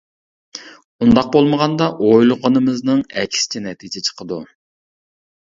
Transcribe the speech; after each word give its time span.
ئۇنداق 1.05 1.29
بولمىغاندا 1.35 1.89
ئويلىغىنىمىزنىڭ 2.07 3.05
ئەكسىچە 3.25 3.63
نەتىجە 3.67 4.05
چىقىدۇ. 4.11 4.43